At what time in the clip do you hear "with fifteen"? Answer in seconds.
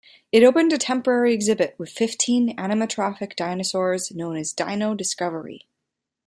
1.77-2.55